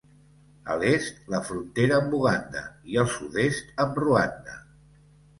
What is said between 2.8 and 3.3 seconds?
i al